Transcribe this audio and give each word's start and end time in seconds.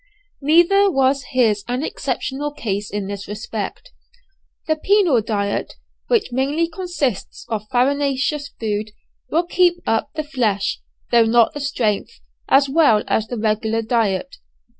Neither 0.41 0.89
was 0.89 1.25
his 1.33 1.63
an 1.67 1.83
exceptional 1.83 2.49
case 2.51 2.89
in 2.89 3.05
this 3.05 3.27
respect. 3.27 3.91
The 4.65 4.75
penal 4.75 5.21
diet, 5.21 5.75
which 6.07 6.31
mainly 6.31 6.67
consists 6.67 7.45
of 7.49 7.67
farinaceous 7.71 8.49
food, 8.59 8.93
will 9.29 9.45
keep 9.45 9.75
up 9.85 10.09
the 10.15 10.23
flesh, 10.23 10.79
though 11.11 11.25
not 11.25 11.53
the 11.53 11.59
strength, 11.59 12.19
as 12.49 12.67
well 12.67 13.03
as 13.07 13.27
the 13.27 13.37
regular 13.37 13.83
diet. 13.83 14.37